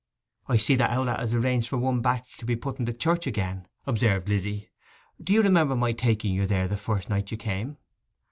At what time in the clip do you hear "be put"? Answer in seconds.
2.47-2.79